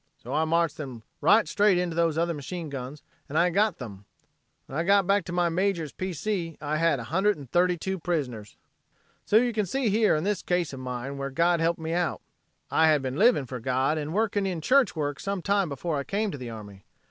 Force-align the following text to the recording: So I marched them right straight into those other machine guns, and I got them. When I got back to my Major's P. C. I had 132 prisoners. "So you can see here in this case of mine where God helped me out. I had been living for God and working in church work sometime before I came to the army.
So 0.17 0.33
I 0.33 0.45
marched 0.45 0.77
them 0.77 1.03
right 1.21 1.47
straight 1.47 1.77
into 1.77 1.95
those 1.95 2.17
other 2.17 2.33
machine 2.33 2.69
guns, 2.69 3.03
and 3.29 3.37
I 3.37 3.51
got 3.51 3.77
them. 3.77 4.05
When 4.65 4.75
I 4.75 4.81
got 4.83 5.05
back 5.05 5.23
to 5.25 5.31
my 5.31 5.47
Major's 5.47 5.91
P. 5.91 6.11
C. 6.11 6.57
I 6.59 6.77
had 6.77 6.97
132 6.97 7.99
prisoners. 7.99 8.57
"So 9.27 9.37
you 9.37 9.53
can 9.53 9.67
see 9.67 9.89
here 9.89 10.15
in 10.15 10.23
this 10.23 10.41
case 10.41 10.73
of 10.73 10.79
mine 10.79 11.19
where 11.19 11.29
God 11.29 11.59
helped 11.59 11.79
me 11.79 11.93
out. 11.93 12.19
I 12.71 12.87
had 12.87 13.03
been 13.03 13.15
living 13.17 13.45
for 13.45 13.59
God 13.59 13.99
and 13.99 14.11
working 14.11 14.47
in 14.47 14.59
church 14.59 14.95
work 14.95 15.19
sometime 15.19 15.69
before 15.69 15.97
I 15.99 16.03
came 16.03 16.31
to 16.31 16.37
the 16.39 16.49
army. 16.49 16.83